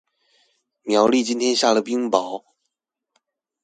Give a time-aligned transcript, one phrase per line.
[0.81, 2.43] 苗栗今天下了冰雹